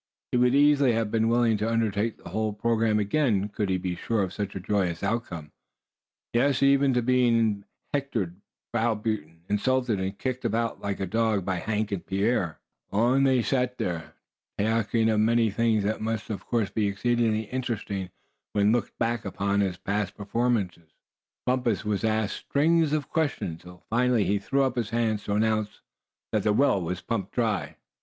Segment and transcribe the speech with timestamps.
[0.31, 3.93] He would easily have been willing to undertake the whole programme again could he be
[3.95, 5.51] sure of such a joyous outcome
[6.33, 8.37] yes, even to being hectored,
[8.73, 12.57] browbeaten, insulted, and kicked about like a dog, by Hank and Pierre.
[12.91, 14.15] Long they sat there,
[14.57, 18.09] talking of the many things that must of course be exceedingly interesting
[18.53, 20.89] when looked back upon as past performances.
[21.45, 25.81] Bumpus was asked strings of questions until finally he threw up his hands, to announce
[26.31, 27.75] that the well was pumped dry.